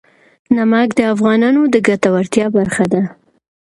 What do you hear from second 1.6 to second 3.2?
د ګټورتیا برخه ده.